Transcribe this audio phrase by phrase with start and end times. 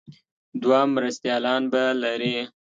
[0.61, 2.35] دوه مرستیالان به لري.